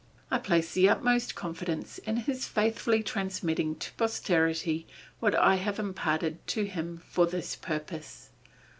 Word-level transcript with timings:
I 0.31 0.39
place 0.39 0.73
the 0.73 0.89
utmost 0.89 1.35
confidence 1.35 1.99
in 1.99 2.17
his 2.17 2.47
faithfully 2.47 3.03
transmitting 3.03 3.75
to 3.75 3.93
posterity 3.97 4.87
what 5.19 5.35
I 5.35 5.57
have 5.57 5.77
imparted 5.77 6.47
to 6.57 6.63
him 6.63 7.03
for 7.07 7.27
this 7.27 7.55
purpose. 7.55 8.31